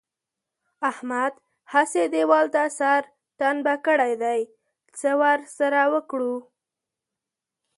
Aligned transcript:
احمد 0.89 1.33
هسې 1.73 2.03
دېوال 2.13 2.45
ته 2.55 2.63
سر 2.79 3.01
ټنبه 3.39 3.75
کړی 3.85 4.13
دی؛ 4.23 4.41
څه 4.99 5.09
ور 5.21 5.39
سره 5.57 5.81
وکړو؟! 5.93 6.35